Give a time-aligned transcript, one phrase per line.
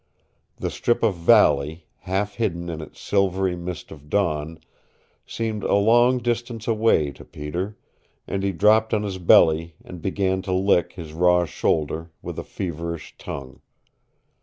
[0.57, 4.59] The strip of valley, half hidden in its silvery mist of dawn,
[5.27, 7.77] seemed a long distance away to Peter,
[8.27, 12.43] and he dropped on his belly and began to lick his raw shoulder with a
[12.43, 13.61] feverish tongue.